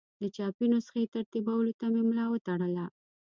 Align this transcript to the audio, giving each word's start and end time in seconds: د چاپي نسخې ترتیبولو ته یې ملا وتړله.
د 0.21 0.23
چاپي 0.35 0.65
نسخې 0.73 1.03
ترتیبولو 1.13 1.71
ته 1.79 1.85
یې 1.95 2.01
ملا 2.09 2.25
وتړله. 2.31 2.85